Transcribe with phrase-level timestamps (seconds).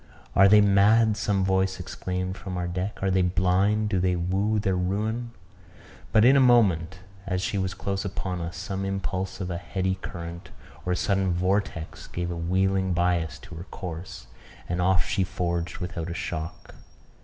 [0.35, 2.97] "Are they mad?" some voice exclaimed from our deck.
[3.03, 3.89] "Are they blind?
[3.89, 5.29] Do they woo their ruin?"
[6.11, 9.99] But in a moment, as she was close upon us, some impulse of a heady
[10.01, 10.49] current
[10.87, 14.25] or sudden vortex gave a wheeling bias to her course,
[14.67, 16.73] and off she forged without a shock.